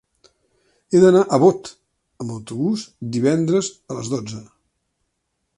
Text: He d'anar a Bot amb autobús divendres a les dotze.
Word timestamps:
He 0.95 1.01
d'anar 1.03 1.21
a 1.27 1.39
Bot 1.43 1.69
amb 2.25 2.35
autobús 2.37 2.87
divendres 3.19 3.73
a 3.95 3.99
les 3.99 4.11
dotze. 4.17 4.45